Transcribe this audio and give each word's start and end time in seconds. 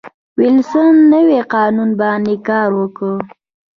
وېلسن 0.39 0.93
نوي 1.13 1.39
قانون 1.53 1.89
باندې 2.01 2.35
کار 2.47 2.69
وکړ. 2.79 3.15